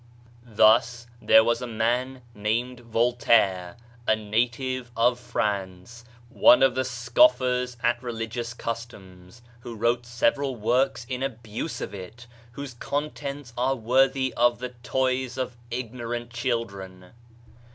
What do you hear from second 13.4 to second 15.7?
are worthy of the toys of